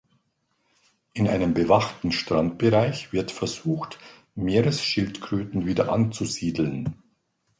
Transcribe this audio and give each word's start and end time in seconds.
In 1.13 1.27
einem 1.27 1.53
bewachten 1.53 2.11
Strandbereich 2.11 3.13
wird 3.13 3.31
versucht 3.31 3.99
Meeresschildkröten 4.33 5.67
wieder 5.67 5.91
anzusiedeln. 5.93 6.95